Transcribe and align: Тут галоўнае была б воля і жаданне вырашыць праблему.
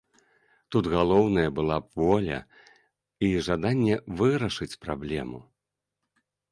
Тут 0.75 0.85
галоўнае 0.93 1.43
была 1.59 1.77
б 1.83 2.05
воля 2.05 2.39
і 3.29 3.33
жаданне 3.49 3.95
вырашыць 4.23 4.73
праблему. 4.89 5.39